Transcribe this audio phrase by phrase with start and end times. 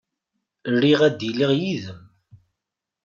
[0.81, 2.01] Riɣ ad iliɣ yid-m.